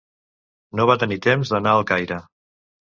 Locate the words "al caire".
1.77-2.21